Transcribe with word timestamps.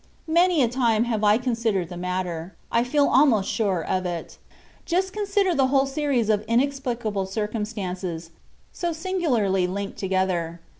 Many 0.25 0.63
a 0.63 0.67
time 0.67 1.03
have 1.03 1.23
I 1.23 1.37
considered 1.37 1.89
the 1.89 1.95
matter; 1.95 2.55
I 2.71 2.83
feel 2.83 3.07
almost 3.07 3.47
sure 3.47 3.85
of 3.85 4.03
it. 4.07 4.39
Just 4.83 5.13
consider 5.13 5.53
the 5.53 5.67
whole 5.67 5.85
series 5.85 6.27
of 6.27 6.41
inexplicable 6.47 7.27
circumstances, 7.27 8.31
so 8.73 8.93
singularly 8.93 9.67
linked 9.67 9.99
together. 9.99 10.59